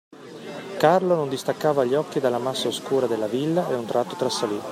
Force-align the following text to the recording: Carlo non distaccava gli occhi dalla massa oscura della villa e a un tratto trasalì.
Carlo 0.79 1.13
non 1.13 1.29
distaccava 1.29 1.85
gli 1.85 1.93
occhi 1.93 2.19
dalla 2.19 2.39
massa 2.39 2.69
oscura 2.69 3.05
della 3.05 3.27
villa 3.27 3.69
e 3.69 3.73
a 3.73 3.77
un 3.77 3.85
tratto 3.85 4.15
trasalì. 4.15 4.59